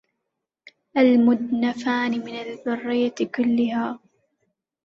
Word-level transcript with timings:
المدنفان 0.97 2.11
من 2.25 2.35
البرية 2.35 3.13
كلها 3.35 3.99